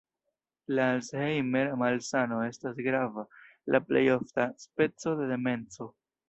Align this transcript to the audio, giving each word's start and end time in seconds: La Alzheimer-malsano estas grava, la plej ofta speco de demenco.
La 0.77 0.85
Alzheimer-malsano 0.93 2.39
estas 2.45 2.81
grava, 2.87 3.27
la 3.77 3.83
plej 3.91 4.03
ofta 4.15 4.49
speco 4.65 5.15
de 5.23 5.29
demenco. 5.35 5.89